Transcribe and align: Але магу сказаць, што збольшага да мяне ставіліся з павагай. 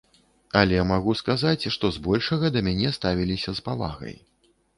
Але 0.61 0.77
магу 0.91 1.13
сказаць, 1.19 1.69
што 1.75 1.85
збольшага 1.99 2.45
да 2.57 2.65
мяне 2.69 2.89
ставіліся 2.97 3.49
з 3.61 3.67
павагай. 3.71 4.15